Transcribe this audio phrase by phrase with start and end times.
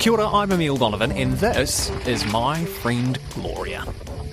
[0.00, 3.84] Kia ora, I'm Emile Donovan, and this is my friend Gloria.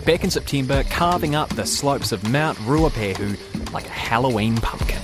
[0.05, 3.37] Back in September, carving up the slopes of Mount Ruapehu
[3.73, 5.01] like a Halloween pumpkin.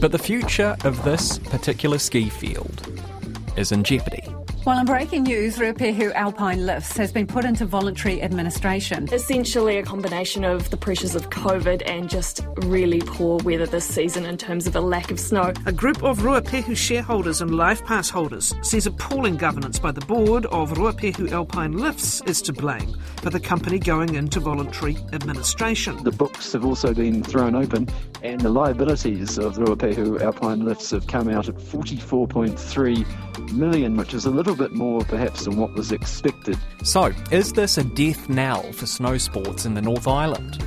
[0.00, 2.88] But the future of this particular ski field
[3.56, 4.21] is in jeopardy.
[4.64, 9.08] Well, in breaking news, Ruapehu Alpine Lifts has been put into voluntary administration.
[9.10, 14.24] Essentially, a combination of the pressures of COVID and just really poor weather this season
[14.24, 15.52] in terms of a lack of snow.
[15.66, 20.46] A group of Ruapehu shareholders and Life Pass holders says appalling governance by the board
[20.46, 26.04] of Ruapehu Alpine Lifts is to blame for the company going into voluntary administration.
[26.04, 27.88] The books have also been thrown open,
[28.22, 34.24] and the liabilities of Ruapehu Alpine Lifts have come out at 44.3 million, which is
[34.24, 36.58] a little bit more perhaps than what was expected.
[36.82, 40.62] So, is this a death knell for snow sports in the North Island?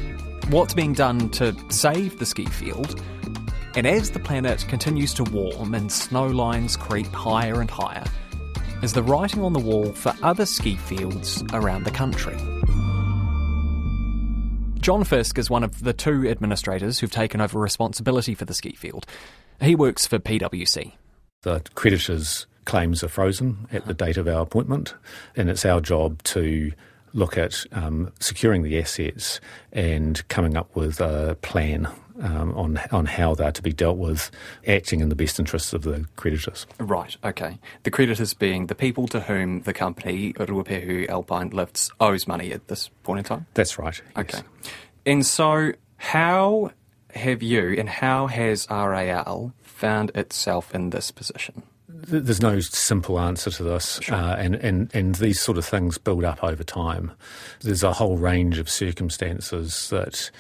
[0.50, 3.02] What's being done to save the ski field?
[3.76, 8.06] And as the planet continues to warm and snow lines creep higher and higher,
[8.82, 12.38] is the writing on the wall for other ski fields around the country?
[14.80, 18.76] John Fisk is one of the two administrators who've taken over responsibility for the ski
[18.76, 19.08] field.
[19.60, 20.94] He works for PwC.
[21.42, 24.94] The creditors' claims are frozen at the date of our appointment,
[25.36, 26.72] and it's our job to
[27.14, 29.40] look at um, securing the assets
[29.72, 31.88] and coming up with a plan
[32.22, 34.32] um, on on how they're to be dealt with,
[34.68, 36.66] acting in the best interests of the creditors.
[36.80, 37.60] Right, okay.
[37.84, 42.68] The creditors being the people to whom the company, Ruapehu Alpine Lifts, owes money at
[42.68, 43.46] this point in time?
[43.54, 44.02] That's right.
[44.16, 44.26] yes.
[44.26, 44.42] Okay.
[45.06, 46.72] And so, how
[47.12, 51.64] have you and how has RAL found itself in this position?
[52.10, 55.98] Th- There's no simple answer to this, uh, and, and, and these sort of things
[55.98, 57.12] build up over time.
[57.62, 60.32] There's a whole range of circumstances that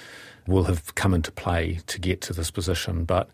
[0.47, 3.29] will have come into play to get to this position, but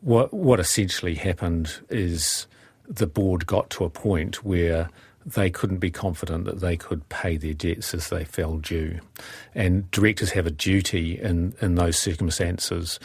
[0.00, 2.46] what, what essentially happened is
[2.88, 4.90] the board got to a point where
[5.26, 9.00] they couldn't be confident that they could pay their debts as they fell due.
[9.54, 13.00] And directors have a duty in, in those circumstances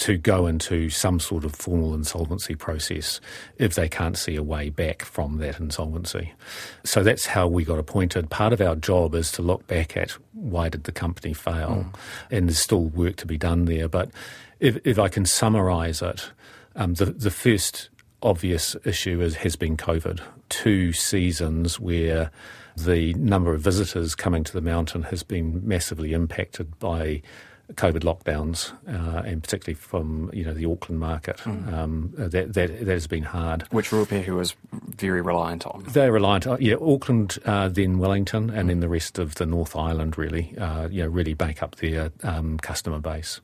[0.00, 3.20] to go into some sort of formal insolvency process
[3.58, 6.32] if they can't see a way back from that insolvency.
[6.84, 8.30] So that's how we got appointed.
[8.30, 11.84] Part of our job is to look back at why did the company fail,
[12.30, 13.88] and there's still work to be done there.
[13.88, 14.10] But
[14.58, 16.30] if, if I can summarise it,
[16.76, 17.90] um, the, the first
[18.22, 20.20] obvious issue is, has been COVID.
[20.48, 22.30] Two seasons where
[22.74, 27.20] the number of visitors coming to the mountain has been massively impacted by
[27.74, 31.44] COVID lockdowns, uh, and particularly from you know the Auckland market.
[31.46, 33.62] Um, that, that that has been hard.
[33.70, 35.84] Which Ruapehu was very reliant on.
[35.88, 39.76] They're reliant, on, yeah, Auckland, uh, then Wellington, and then the rest of the North
[39.76, 43.40] Island really, uh, you know, really make up their um, customer base.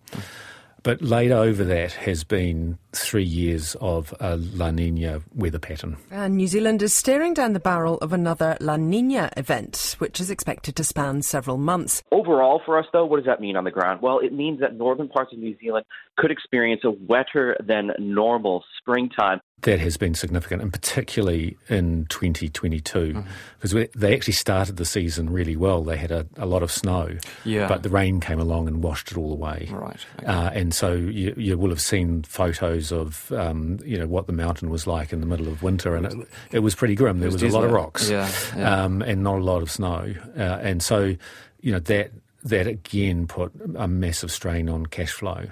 [0.86, 5.97] But laid over that has been three years of a La Nina weather pattern.
[6.12, 10.30] And New Zealand is staring down the barrel of another La Nina event, which is
[10.30, 12.04] expected to span several months.
[12.12, 14.00] Overall, for us, though, what does that mean on the ground?
[14.00, 15.86] Well, it means that northern parts of New Zealand
[16.16, 19.41] could experience a wetter than normal springtime.
[19.62, 23.25] That has been significant, and particularly in 2022,
[23.60, 25.82] because they actually started the season really well.
[25.82, 27.66] They had a, a lot of snow, Yeah.
[27.66, 29.69] but the rain came along and washed it all away.
[29.71, 30.26] Right, okay.
[30.26, 34.32] Uh, and so you, you will have seen photos of um, you know what the
[34.34, 37.21] mountain was like in the middle of winter, and it, it was pretty grim.
[37.21, 38.84] There was, a lot of rocks, Yeah, yeah.
[38.84, 41.16] Um, and not a lot of snow, uh, and so
[41.60, 42.10] you know that
[42.44, 45.47] that again put a massive strain on cash flow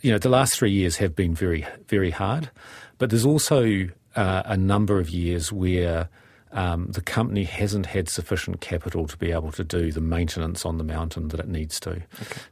[0.00, 2.50] you know, the last three years have been very, very hard,
[2.98, 6.08] but there's also uh, a number of years where
[6.52, 10.78] um, the company hasn't had sufficient capital to be able to do the maintenance on
[10.78, 12.02] the mountain that it needs to.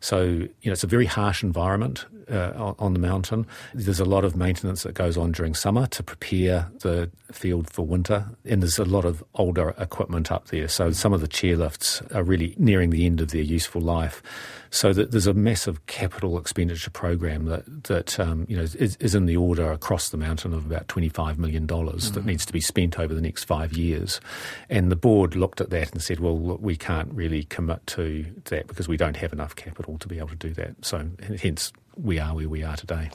[0.00, 3.46] So, you know, it's a very harsh environment uh, on, the mountain.
[3.74, 7.86] There's a lot of maintenance that goes on during summer to prepare the field for
[7.86, 10.68] winter, and there's a lot of older equipment up there.
[10.68, 14.22] So, some of the chairlifts are really nearing the end of their useful life.
[14.70, 19.14] So that there's a massive capital expenditure program that that um, you know is, is
[19.14, 22.60] in the order across the mountain of about 25 million dollars that needs to be
[22.60, 24.20] spent over the next five years,
[24.68, 28.26] and the board looked at that and said, well, look, we can't really commit to
[28.44, 30.74] that because we don't have enough capital to be able to do that.
[30.84, 31.08] So
[31.40, 31.72] hence
[32.02, 33.10] we are where we are today.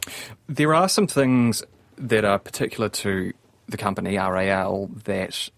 [0.47, 1.63] There are some things
[1.97, 3.33] that are particular to
[3.67, 5.49] the company, RAL, that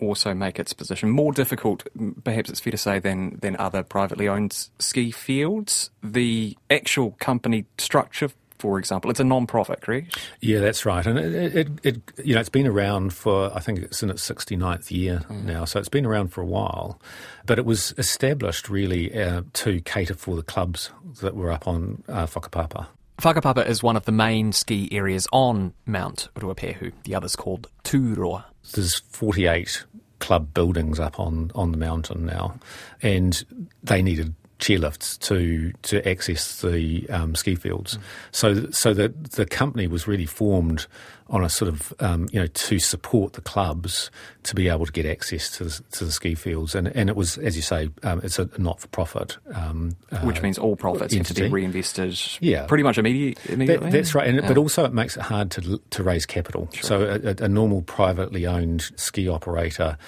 [0.00, 1.86] also make its position more difficult,
[2.24, 5.90] perhaps it's fair to say, than, than other privately owned ski fields.
[6.02, 10.18] The actual company structure, for example, it's a non-profit, correct?
[10.40, 13.80] Yeah, that's right, and it, it, it you know it's been around for I think
[13.80, 17.00] it's in its 69th year now, so it's been around for a while,
[17.46, 20.90] but it was established really uh, to cater for the clubs
[21.20, 22.86] that were up on uh, Whakapapa.
[23.18, 26.92] Whakapapa is one of the main ski areas on Mount Ruapehu.
[27.04, 28.44] The other's called Tūroa.
[28.72, 29.84] There's 48
[30.18, 32.58] club buildings up on, on the mountain now,
[33.02, 33.44] and
[33.82, 34.34] they needed
[34.64, 37.96] chairlifts to to access the um, ski fields.
[37.96, 38.00] Mm.
[38.32, 40.86] So so the the company was really formed
[41.28, 44.10] on a sort of um, you know to support the clubs
[44.44, 47.16] to be able to get access to the, to the ski fields, and and it
[47.16, 50.76] was as you say, um, it's a not for profit, um, uh, which means all
[50.76, 51.18] profits entity.
[51.18, 52.18] have to be reinvested.
[52.40, 53.90] Yeah, pretty much immediate, immediately.
[53.90, 54.48] That, that's right, and, yeah.
[54.48, 56.70] but also it makes it hard to to raise capital.
[56.72, 56.82] Sure.
[56.82, 59.98] So a, a normal privately owned ski operator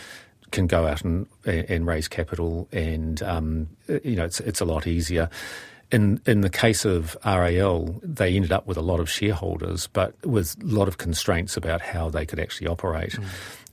[0.51, 3.69] can go out and and raise capital, and um,
[4.05, 5.29] you know it's it's a lot easier.
[5.93, 10.15] In in the case of RAL, they ended up with a lot of shareholders, but
[10.27, 13.25] with a lot of constraints about how they could actually operate, mm.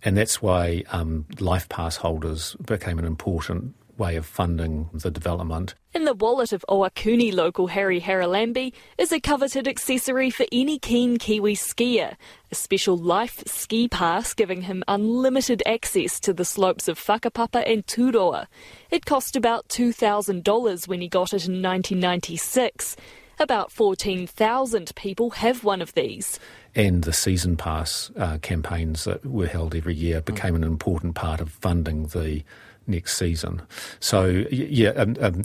[0.04, 5.76] and that's why um, life pass holders became an important way of funding the development.
[5.94, 11.18] In the wallet of Ohakune local Harry Haralambi is a coveted accessory for any keen
[11.18, 12.16] Kiwi skier,
[12.52, 17.86] a special life ski pass giving him unlimited access to the slopes of Whakapapa and
[17.86, 18.48] Tūroa.
[18.90, 22.96] It cost about $2,000 when he got it in 1996.
[23.40, 26.40] About 14,000 people have one of these.
[26.76, 31.42] And the season pass uh, campaigns that were held every year became an important part
[31.42, 32.44] of funding the
[32.88, 33.62] next season.
[34.00, 35.44] So, yeah, um, um,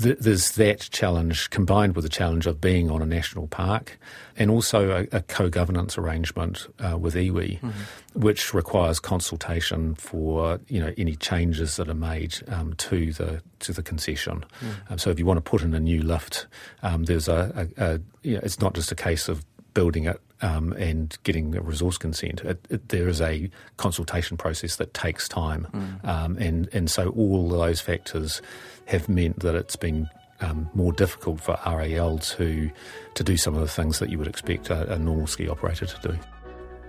[0.00, 3.98] th- there's that challenge combined with the challenge of being on a national park
[4.36, 7.70] and also a, a co governance arrangement uh, with iwi, mm-hmm.
[8.14, 13.72] which requires consultation for you know any changes that are made um, to the to
[13.72, 14.44] the concession.
[14.60, 14.92] Mm.
[14.92, 16.46] Um, so, if you want to put in a new lift,
[16.82, 19.44] um, there's a, a, a you know, it's not just a case of
[19.74, 22.40] building it um, and getting a resource consent.
[22.42, 26.08] It, it, there is a consultation process that takes time, mm.
[26.08, 28.40] um, and and so all those factors
[28.86, 30.08] have meant that it's been
[30.40, 32.70] um, more difficult for RAL to
[33.14, 35.86] to do some of the things that you would expect a, a normal ski operator
[35.86, 36.18] to do.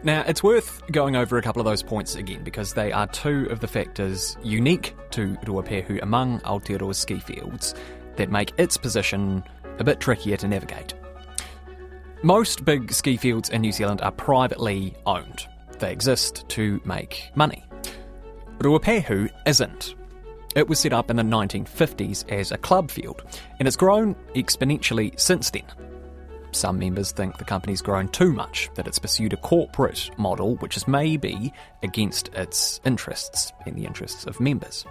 [0.03, 3.47] Now, it's worth going over a couple of those points again because they are two
[3.51, 7.75] of the factors unique to Ruapehu among Aotearoa's ski fields
[8.15, 9.43] that make its position
[9.77, 10.95] a bit trickier to navigate.
[12.23, 15.47] Most big ski fields in New Zealand are privately owned.
[15.79, 17.65] They exist to make money.
[18.59, 19.95] Ruapehu isn't.
[20.55, 23.23] It was set up in the 1950s as a club field,
[23.57, 25.63] and it's grown exponentially since then.
[26.51, 30.77] Some members think the company's grown too much, that it's pursued a corporate model which
[30.77, 31.51] is maybe
[31.81, 34.85] against its interests and the interests of members.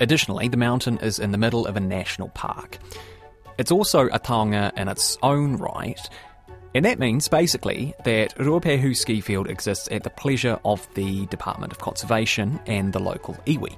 [0.00, 2.78] Additionally, the mountain is in the middle of a national park.
[3.58, 5.98] It's also a taonga in its own right,
[6.74, 11.72] and that means basically that Ruapehu ski field exists at the pleasure of the Department
[11.72, 13.76] of Conservation and the local iwi.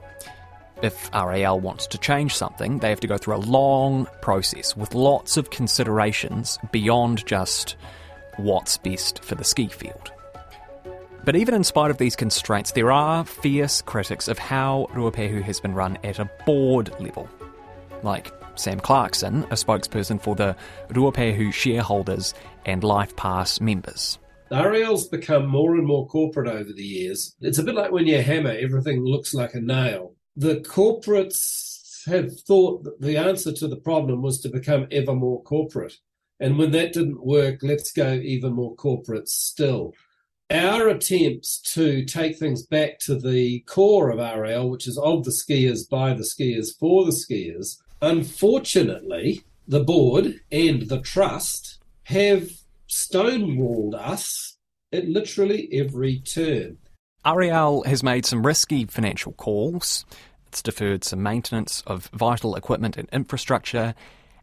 [0.83, 4.95] If RAL wants to change something, they have to go through a long process with
[4.95, 7.77] lots of considerations beyond just
[8.37, 10.11] what's best for the ski field.
[11.25, 15.61] But even in spite of these constraints, there are fierce critics of how Ruapehu has
[15.61, 17.29] been run at a board level.
[18.03, 20.55] Like Sam Clarkson, a spokesperson for the
[20.91, 22.35] Ruapehu shareholders
[22.67, 24.19] and LifePass members.
[24.51, 27.35] RAL's become more and more corporate over the years.
[27.41, 30.15] It's a bit like when you hammer, everything looks like a nail.
[30.37, 35.43] The corporates have thought that the answer to the problem was to become ever more
[35.43, 35.95] corporate.
[36.41, 39.93] And when that didn't work, let's go even more corporate still.
[40.51, 45.31] Our attempts to take things back to the core of RAL, which is of the
[45.31, 52.51] skiers, by the skiers, for the skiers, Unfortunately, the board and the trust have
[52.89, 54.57] stonewalled us
[54.93, 56.79] at literally every turn.
[57.25, 60.05] RAL has made some risky financial calls.
[60.49, 63.95] It's deferred some maintenance of vital equipment and infrastructure,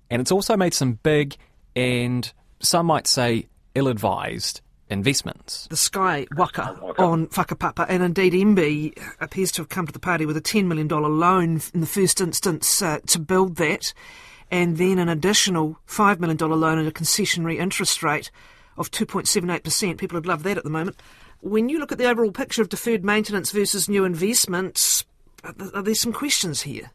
[0.09, 1.35] and it's also made some big
[1.75, 5.67] and some might say ill advised investments.
[5.69, 10.25] The Sky Waka on Whakapapa, and indeed MB appears to have come to the party
[10.25, 13.93] with a $10 million loan in the first instance uh, to build that,
[14.49, 18.31] and then an additional $5 million loan at a concessionary interest rate
[18.77, 19.97] of 2.78%.
[19.97, 21.01] People would love that at the moment.
[21.41, 25.05] When you look at the overall picture of deferred maintenance versus new investments,
[25.43, 26.91] are there some questions here?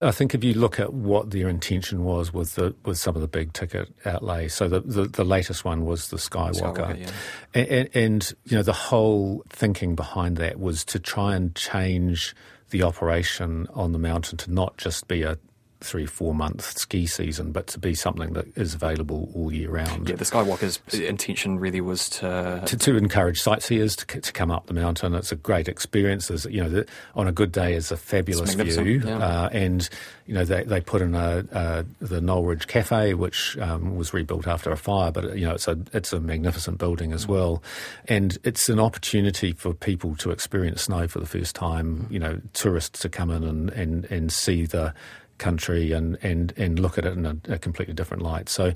[0.00, 3.22] I think if you look at what their intention was with the with some of
[3.22, 6.98] the big ticket outlay, so the, the, the latest one was the Sky Waka, Skywalker
[7.00, 7.10] yeah.
[7.54, 12.34] and, and, and, you know the whole thinking behind that was to try and change
[12.70, 15.38] the operation on the mountain to not just be a
[15.84, 20.08] three, four month ski season, but to be something that is available all year round.
[20.08, 24.50] Yeah, the Sky Waka's intention really was to to, to encourage sightseers to, to come
[24.50, 25.14] up the mountain.
[25.14, 26.28] It's a great experience.
[26.28, 29.18] There's, you know, the, on a good day, it's a fabulous view, yeah.
[29.18, 29.88] uh, and
[30.26, 34.12] you know they they put in a, a the Knoll Ridge Cafe, which um, was
[34.14, 37.62] rebuilt after a fire, but you know it's a it's a magnificent building as well,
[38.06, 42.06] and it's an opportunity for people to experience snow for the first time.
[42.10, 44.94] You know, tourists to come in and and, and see the
[45.38, 48.48] country and, and, and look at it in a, a completely different light.
[48.48, 48.72] So,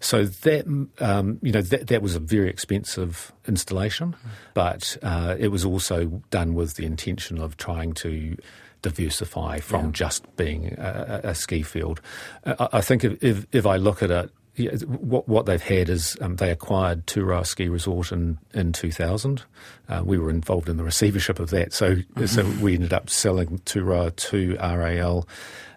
[0.00, 0.66] so that
[1.00, 4.14] um, you know that that was a very expensive installation,
[4.54, 8.36] but uh, it was also done with the intention of trying to
[8.82, 9.90] diversify from Yeah.
[9.92, 12.00] just being a, a ski field.
[12.44, 14.30] I, I think if, if if I look at it.
[14.54, 19.42] Yeah, what what they've had is um, they acquired Tūroa Ski Resort in in 2000.
[19.88, 23.60] Uh, we were involved in the receivership of that, so so we ended up selling
[23.60, 25.26] Tūroa to RAL,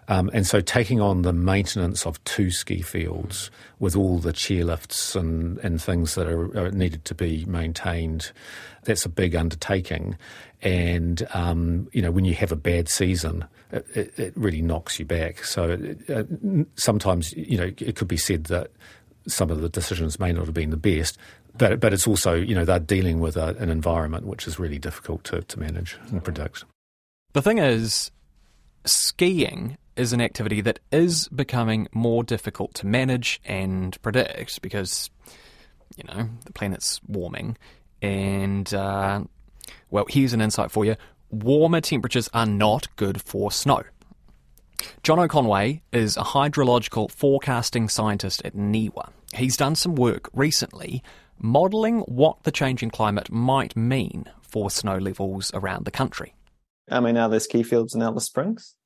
[0.08, 5.16] um, and so taking on the maintenance of two ski fields with all the chairlifts
[5.16, 8.30] and and things that are, are needed to be maintained,
[8.84, 10.16] that's a big undertaking.
[10.62, 14.98] And um, you know when you have a bad season, it, it, it really knocks
[14.98, 15.44] you back.
[15.44, 15.76] So
[16.08, 16.22] uh,
[16.76, 18.70] sometimes you know it could be said that
[19.26, 21.18] some of the decisions may not have been the best,
[21.58, 24.78] but but it's also you know they're dealing with a, an environment which is really
[24.78, 26.64] difficult to, to manage and predict.
[27.32, 28.12] The thing is,
[28.84, 35.10] skiing is an activity that is becoming more difficult to manage and predict because,
[35.96, 37.56] you know, the planet's warming.
[38.02, 39.24] And, uh,
[39.90, 40.96] well, here's an insight for you
[41.30, 43.82] warmer temperatures are not good for snow.
[45.02, 49.10] Jono Conway is a hydrological forecasting scientist at NIWA.
[49.34, 51.02] He's done some work recently
[51.38, 56.34] modelling what the changing climate might mean for snow levels around the country.
[56.90, 58.76] I mean, are there ski fields in Alice Springs?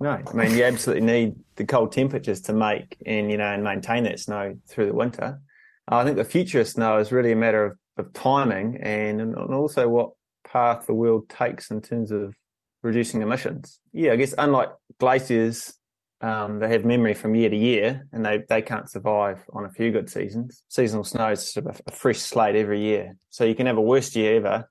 [0.00, 0.18] No.
[0.26, 4.04] I mean, you absolutely need the cold temperatures to make and, you know, and maintain
[4.04, 5.40] that snow through the winter.
[5.86, 9.36] I think the future of snow is really a matter of, of timing and, and
[9.36, 10.12] also what
[10.44, 12.34] path the world takes in terms of
[12.82, 13.78] reducing emissions.
[13.92, 15.74] Yeah, I guess unlike glaciers,
[16.22, 19.70] um, they have memory from year to year and they, they can't survive on a
[19.70, 20.62] few good seasons.
[20.68, 23.16] Seasonal snow is sort of a, a fresh slate every year.
[23.28, 24.70] So you can have a worst year ever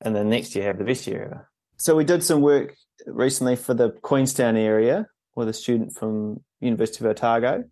[0.00, 1.49] and then next year have the best year ever.
[1.80, 7.02] So we did some work recently for the Queenstown area with a student from University
[7.02, 7.64] of Otago.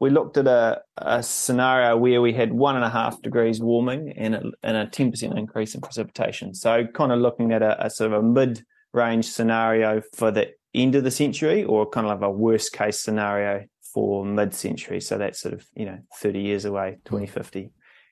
[0.00, 4.12] We looked at a, a scenario where we had one and a half degrees warming
[4.16, 6.52] and a, and a 10% increase in precipitation.
[6.52, 10.96] So kind of looking at a, a sort of a mid-range scenario for the end
[10.96, 15.00] of the century or kind of like a worst case scenario for mid-century.
[15.00, 17.70] So that's sort of, you know, 30 years away, 2050.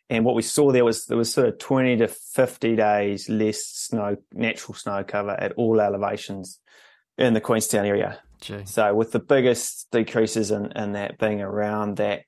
[0.08, 3.64] And what we saw there was there was sort of 20 to 50 days less
[3.64, 6.60] snow, natural snow cover at all elevations
[7.18, 8.20] in the Queenstown area.
[8.40, 8.64] Gee.
[8.66, 12.22] So with the biggest decreases in, in that being around that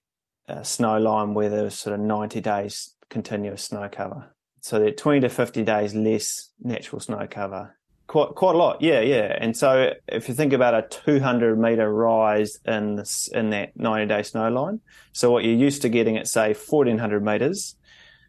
[0.49, 4.35] uh, snow line where there was sort of 90 days continuous snow cover.
[4.61, 7.78] So that 20 to 50 days less natural snow cover.
[8.09, 9.37] Quite, quite a lot, yeah, yeah.
[9.39, 14.07] And so if you think about a 200 meter rise in this, in that 90
[14.07, 14.81] day snow line,
[15.13, 17.77] so what you're used to getting at say 1400 meters,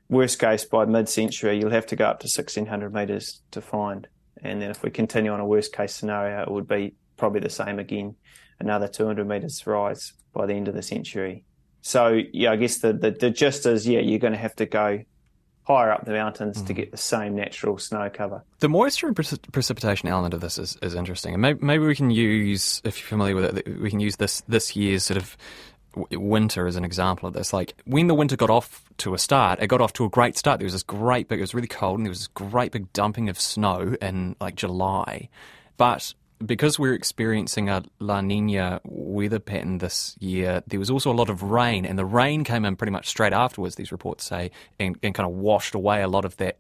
[0.10, 4.08] worst case by mid-century you'll have to go up to 1600 meters to find.
[4.44, 7.50] And then if we continue on a worst case scenario, it would be probably the
[7.50, 8.16] same again,
[8.60, 11.46] another 200 meters rise by the end of the century.
[11.82, 14.66] So yeah, I guess the, the, the gist is, yeah, you're going to have to
[14.66, 15.06] go
[15.70, 16.80] higher up the mountains to hmm.
[16.80, 18.44] get the same natural snow cover.
[18.60, 21.96] The moisture and preci- precipitation element of this is, is interesting, and maybe, maybe we
[21.96, 25.38] can use, if you're familiar with it, we can use this this year's sort of
[26.12, 27.54] winter as an example of this.
[27.54, 30.38] Like when the winter got off to a start, it got off to a great
[30.38, 30.60] start.
[30.60, 32.92] There was this great big, it was really cold, and there was this great big
[32.92, 35.30] dumping of snow in like July,
[35.78, 36.16] but
[36.46, 41.30] because we're experiencing a La Nina weather pattern this year, there was also a lot
[41.30, 43.76] of rain, and the rain came in pretty much straight afterwards.
[43.76, 46.58] These reports say, and, and kind of washed away a lot of that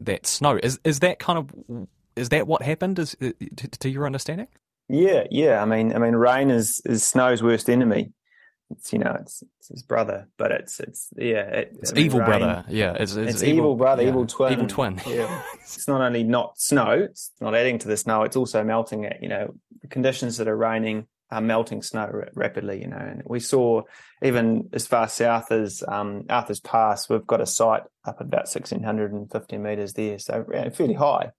[0.00, 0.58] that snow.
[0.62, 2.98] Is is that kind of is that what happened?
[2.98, 4.48] Is uh, to, to your understanding?
[4.88, 5.60] Yeah, yeah.
[5.60, 8.12] I mean, I mean, rain is is snow's worst enemy.
[8.70, 12.04] It's you know, it's, it's his brother, but it's it's yeah, it, It's I mean,
[12.06, 12.64] evil rain- brother.
[12.68, 15.00] Yeah, it's, it's, It's, evil, brother, yeah, evil twin, evil twin.
[15.06, 18.22] Yeah, it's not only not snow; it's not adding to the snow.
[18.22, 19.18] It's also melting it.
[19.22, 22.80] You know, the conditions that are raining are melting snow ra- rapidly.
[22.80, 23.82] You know, and we saw
[24.20, 27.08] even as far south as um, Arthur's Pass.
[27.08, 30.44] We've got a site up at about sixteen hundred and fifty meters there, so
[30.74, 31.30] fairly high.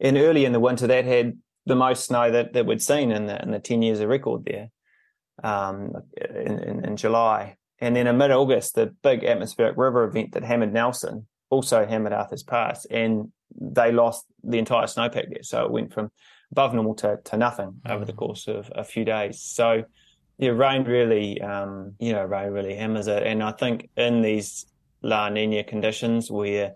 [0.00, 3.26] And early in the winter, that had the most snow that, that we'd seen in
[3.26, 4.70] the in the ten years of record there
[5.42, 7.56] um, in, in, in July.
[7.80, 12.12] And then in mid August, the big atmospheric river event that hammered Nelson also hammered
[12.12, 15.42] Arthur's Pass, and they lost the entire snowpack there.
[15.42, 16.10] So it went from
[16.52, 19.40] above normal to, to nothing over the course of a few days.
[19.40, 19.84] So,
[20.38, 23.22] yeah, rain really, um, you know, rain really hammers it.
[23.22, 24.66] And I think in these
[25.02, 26.74] La Nina conditions where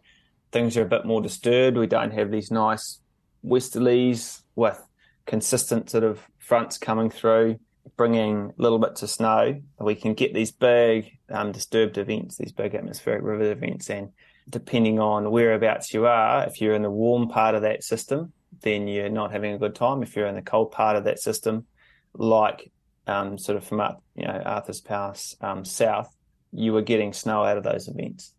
[0.50, 3.00] things are a bit more disturbed, we don't have these nice
[3.44, 4.80] westerlies with
[5.26, 7.58] consistent sort of fronts coming through,
[7.96, 9.60] bringing a little bits of snow.
[9.78, 14.10] We can get these big um, disturbed events, these big atmospheric river events, and
[14.48, 18.88] depending on whereabouts you are, if you're in the warm part of that system, then
[18.88, 20.02] you're not having a good time.
[20.02, 21.66] If you're in the cold part of that system,
[22.14, 22.70] like
[23.06, 26.14] um, sort of from up, you know, Arthur's Pass um, south,
[26.52, 28.34] you were getting snow out of those events.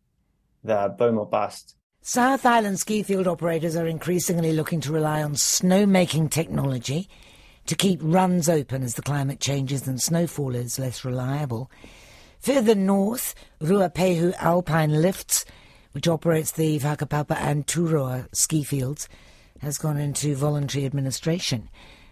[0.64, 1.76] They're boom or bust.
[2.02, 7.10] South Island ski field operators are increasingly looking to rely on snowmaking technology
[7.66, 11.72] to keep runs open as the climate changes and snowfall is less reliable.
[12.42, 15.46] Further north, Ruapehu Alpine Lifts,
[15.94, 19.08] which operates the Whakapapa and Turoa ski fields,
[19.62, 21.70] has gone into voluntary administration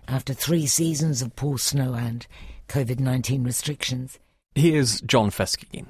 [0.08, 2.26] after three seasons of poor snow and
[2.70, 4.20] COVID 19 restrictions.
[4.56, 5.88] Here's John Fisk again.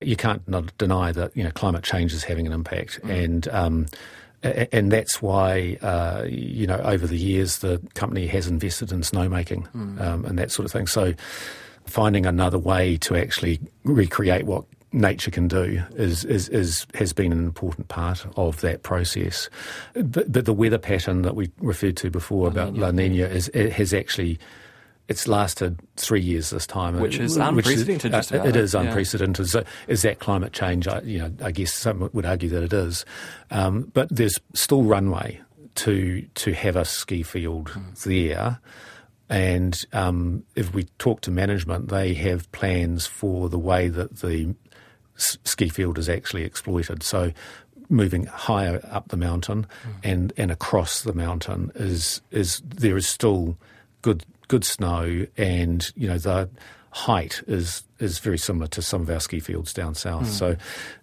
[0.00, 3.24] You can't not deny that you know climate change is having an impact, mm.
[3.24, 3.86] and um,
[4.42, 9.68] and that's why uh, you know over the years the company has invested in snowmaking
[9.72, 10.00] mm.
[10.00, 10.86] um, and that sort of thing.
[10.86, 11.14] So
[11.86, 17.32] finding another way to actually recreate what nature can do is, is, is has been
[17.32, 19.50] an important part of that process.
[19.94, 22.86] But, but the weather pattern that we referred to before La about Nina.
[22.86, 24.38] La Nina is has actually
[25.08, 28.12] it's lasted three years this time, which is unprecedented.
[28.12, 29.48] Which is, uh, it is unprecedented.
[29.48, 30.86] So is that climate change?
[30.86, 33.04] I, you know, I guess some would argue that it is,
[33.50, 35.40] um, but there's still runway
[35.76, 38.02] to to have a ski field mm.
[38.04, 38.60] there.
[39.30, 44.54] And um, if we talk to management, they have plans for the way that the
[45.16, 47.02] ski field is actually exploited.
[47.02, 47.32] So
[47.90, 49.94] moving higher up the mountain mm.
[50.02, 53.56] and, and across the mountain is is there is still
[54.02, 56.48] good good snow and you know the
[56.90, 60.24] height is is very similar to some of our ski fields down south.
[60.24, 60.26] Mm.
[60.26, 60.56] So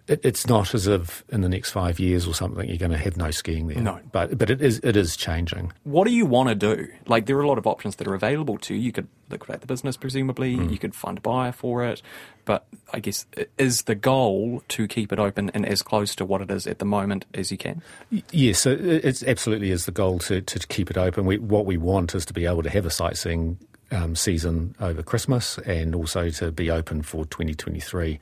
[0.08, 2.96] it, it's not as if in the next five years or something you're going to
[2.96, 3.80] have no skiing there.
[3.80, 5.72] No, but but it is it is changing.
[5.84, 6.88] What do you want to do?
[7.06, 8.80] Like there are a lot of options that are available to you.
[8.80, 10.56] You could liquidate the business, presumably.
[10.56, 10.70] Mm.
[10.70, 12.02] You could find a buyer for it.
[12.44, 13.26] But I guess
[13.58, 16.78] is the goal to keep it open and as close to what it is at
[16.78, 17.82] the moment as you can.
[18.30, 21.26] Yes, it absolutely is the goal to to keep it open.
[21.26, 23.58] We, what we want is to be able to have a sightseeing
[23.90, 28.18] um, season over Christmas and also to be open for 2023.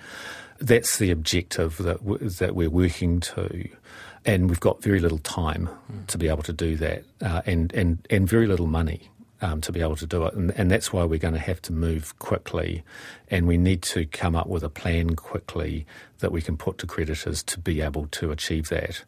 [0.59, 3.68] That's the objective that w- that we're working to,
[4.24, 6.07] and we've got very little time mm.
[6.07, 9.11] to be able to do that, uh, and and and very little money.
[9.40, 11.61] Um, to be able to do it, and, and that's why we're going to have
[11.62, 12.83] to move quickly,
[13.29, 15.87] and we need to come up with a plan quickly
[16.20, 19.05] that we can put to creditors to be able to achieve that.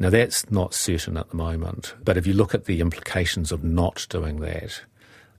[0.00, 3.62] Now, that's not certain at the moment, but if you look at the implications of
[3.62, 4.80] not doing that,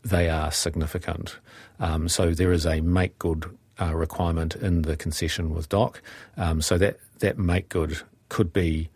[0.04, 1.38] they are significant.
[1.80, 3.46] Um, so there is a make good
[3.82, 6.02] uh, requirement in the concession with DOC.
[6.38, 8.90] Um, so that, that make good could be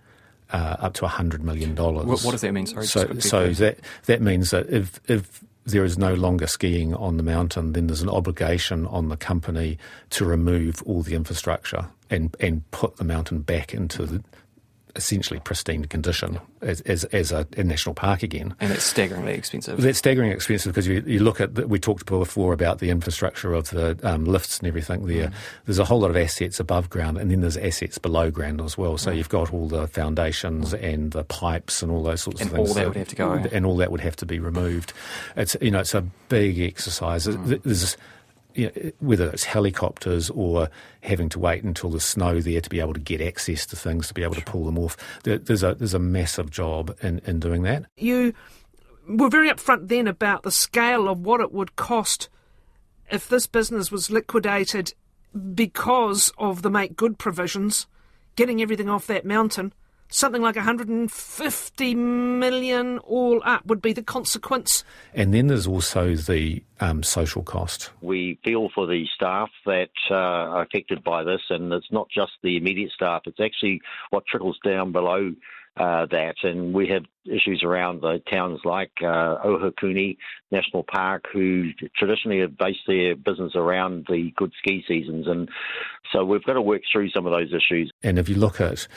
[0.51, 1.75] uh, up to $100 million.
[1.75, 2.65] What, what, does that mean?
[2.65, 7.17] Sorry, so so that, that means that if, if there is no longer skiing on
[7.17, 9.77] the mountain, then there's an obligation on the company
[10.11, 14.23] to remove all the infrastructure and, and put the mountain back into the,
[14.97, 18.55] essentially pristine condition as, as, as a, a, national park again.
[18.59, 19.79] And it's staggeringly expensive.
[19.79, 23.53] That's staggeringly expensive because you, you look at, the, we talked before about the infrastructure
[23.53, 25.27] of the um, lifts and everything there.
[25.27, 25.33] Mm.
[25.65, 28.77] There's a whole lot of assets above ground and then there's assets below ground as
[28.77, 28.97] well.
[28.97, 29.17] So mm.
[29.17, 30.83] you've got all the foundations mm.
[30.83, 32.69] and the pipes and all those sorts and of things.
[32.69, 33.49] And all that so, would have to go.
[33.55, 34.93] And all that would have to be removed.
[35.35, 37.27] It's, you know, it's a big exercise.
[37.27, 37.61] Mm.
[37.63, 37.97] There's
[38.57, 40.69] you know, whether it's helicopters or
[41.03, 44.07] having to wait until there's snow there to be able to get access to things
[44.07, 44.97] to be able to pull them off.
[45.23, 47.85] There's a there's a massive job in, in doing that.
[47.97, 48.33] You
[49.07, 52.29] were very upfront then about the scale of what it would cost
[53.09, 54.93] if this business was liquidated
[55.53, 57.85] because of the make good provisions,
[58.35, 59.71] getting everything off that mountain
[60.09, 64.83] something like 150 million all up would be the consequence.
[65.13, 67.91] And then there's also the um, social cost.
[68.01, 72.31] We feel for the staff that uh, are affected by this, and it's not just
[72.43, 75.33] the immediate staff, it's actually what trickles down below.
[75.75, 80.17] Uh, that and we have issues around the towns like uh, Ohakune
[80.51, 85.49] National Park, who traditionally have based their business around the good ski seasons, and
[86.11, 87.91] so we've got to work through some of those issues.
[88.03, 88.87] And if you look at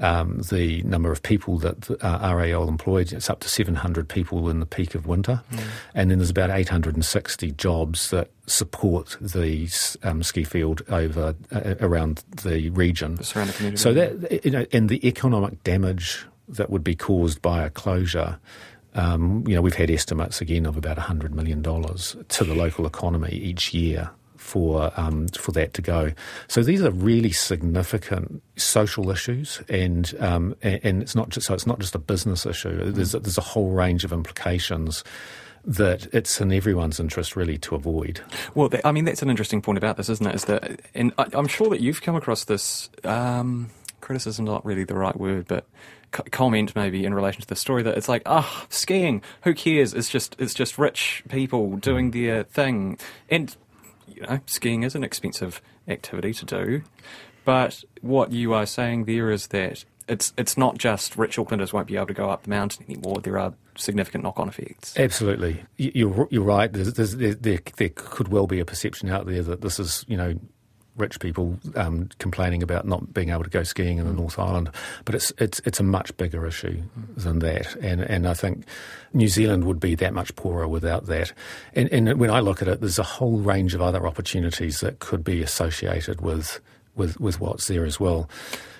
[0.00, 3.12] um, the number of people that uh, RAL employed.
[3.12, 5.42] It's up to 700 people in the peak of winter.
[5.50, 5.64] Mm.
[5.94, 9.68] And then there's about 860 jobs that support the
[10.02, 13.16] um, ski field over uh, around the region.
[13.16, 13.82] The surrounding community.
[13.82, 18.38] So that, you know, and the economic damage that would be caused by a closure
[18.94, 23.30] Um, you know, we've had estimates again of about $100 million to the local economy
[23.30, 26.12] each year for um, for that to go.
[26.46, 31.54] So these are really significant social issues, and um, and, and, it's not just so
[31.54, 32.90] it's not just a business issue.
[32.90, 35.04] There's a, there's a whole range of implications
[35.64, 38.20] that it's in everyone's interest really to avoid.
[38.54, 40.34] Well, I mean that's an interesting point about this, isn't it?
[40.34, 44.84] Is that, and I, am sure that you've come across this um, criticism, not really
[44.84, 45.66] the right word, but
[46.10, 49.92] comment maybe in relation to the story that it's like ah oh, skiing who cares
[49.92, 52.98] it's just it's just rich people doing their thing
[53.30, 53.56] and
[54.18, 56.82] you know, skiing is an expensive activity to do.
[57.44, 61.86] But what you are saying there is that it's it's not just rich Aucklanders won't
[61.86, 63.20] be able to go up the mountain anymore.
[63.22, 64.98] There are significant knock-on effects.
[64.98, 66.72] Absolutely, you're you're right.
[66.72, 70.04] There's, there's, there, there, there could well be a perception out there that this is
[70.08, 70.34] you know
[70.98, 74.18] rich people um, complaining about not being able to go skiing in the mm.
[74.18, 74.70] North Island,
[75.04, 76.82] but it's it's it's a much bigger issue
[77.16, 78.64] than that, and and I think
[79.12, 81.32] New Zealand would be that much poorer without that.
[81.74, 84.98] And, and when I look at it, there's a whole range of other opportunities that
[84.98, 86.60] could be associated with
[86.98, 88.28] with, with what's there as well.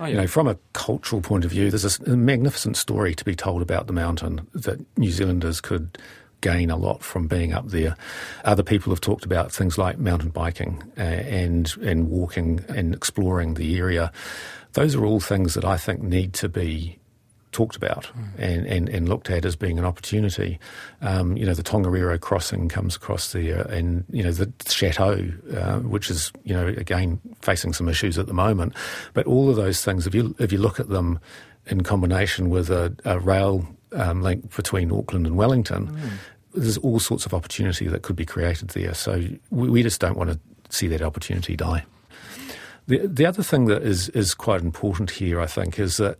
[0.01, 0.11] Oh, yeah.
[0.11, 3.37] You know, from a cultural point of view, there's a, a, magnificent story to be
[3.37, 5.97] told about the mountain that New Zealanders could
[6.41, 7.97] gain a lot from being up there.
[8.45, 13.55] Other people have talked about things like mountain biking uh, and and walking and exploring
[13.55, 14.13] the area.
[14.75, 16.99] Those are all things that I think need to be
[17.51, 18.29] talked about mm.
[18.39, 20.59] and, and, and looked at as being an opportunity.
[21.01, 25.79] Um, you know, the Tongariro crossing comes across there, and you know the chateau, uh,
[25.81, 28.75] which is you know again facing some issues at the moment.
[29.15, 31.19] But all of those things, if you if you look at them
[31.67, 36.11] in combination with a, a rail um, link between Auckland and Wellington, mm.
[36.55, 38.95] there's all sorts of opportunity that could be created there.
[38.95, 40.39] So we, we just don't want to
[40.71, 41.85] see that opportunity die.
[42.87, 46.19] The, the other thing that is, is quite important here, I think, is that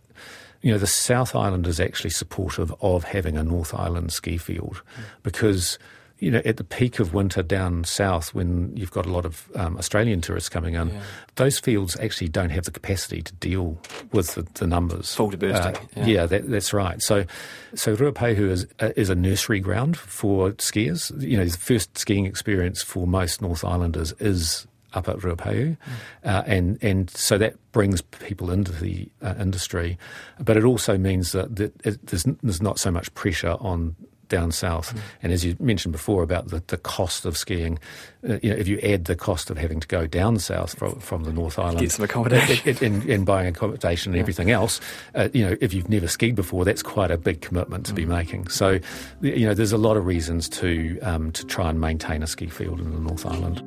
[0.61, 4.81] you know the South Island is actually supportive of having a North Island ski field
[4.97, 5.03] mm.
[5.23, 5.79] because
[6.19, 9.49] you know, at the peak of winter down south, when you've got a lot of
[9.55, 11.01] um, Australian tourists coming in, yeah.
[11.35, 13.77] those fields actually don't have the capacity to deal
[14.11, 15.15] with the, the numbers.
[15.15, 15.75] Full to bursting.
[15.75, 17.01] Uh, yeah, yeah that, that's right.
[17.01, 17.25] So,
[17.73, 21.09] so Ruapehu is uh, is a nursery ground for skiers.
[21.21, 25.77] You know, the first skiing experience for most North Islanders is up at Ruapehu, mm.
[26.25, 29.97] uh, and and so that brings people into the uh, industry,
[30.39, 33.95] but it also means that, that it, there's, there's not so much pressure on
[34.29, 34.95] down south.
[34.95, 34.99] Mm.
[35.23, 37.79] And as you mentioned before about the, the cost of skiing,
[38.27, 40.99] uh, you know, if you add the cost of having to go down south from,
[40.99, 44.21] from the North Island, get some accommodation, and, and buying accommodation and yeah.
[44.21, 44.79] everything else,
[45.15, 47.97] uh, you know, if you've never skied before, that's quite a big commitment to mm.
[47.97, 48.47] be making.
[48.47, 48.79] So,
[49.21, 52.47] you know, there's a lot of reasons to um, to try and maintain a ski
[52.47, 53.63] field in the North Island.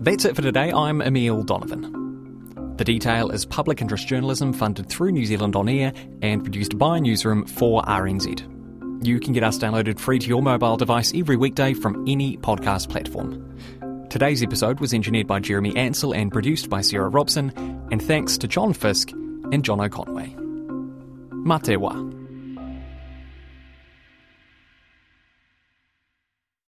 [0.00, 0.70] That's it for today.
[0.72, 2.05] I'm Emile Donovan.
[2.76, 6.98] The Detail is public interest journalism funded through New Zealand On Air and produced by
[6.98, 9.06] Newsroom for RNZ.
[9.06, 12.90] You can get us downloaded free to your mobile device every weekday from any podcast
[12.90, 14.06] platform.
[14.10, 17.50] Today's episode was engineered by Jeremy Ansell and produced by Sarah Robson,
[17.90, 20.34] and thanks to John Fisk and Jono Conway.
[21.46, 22.25] Matewa.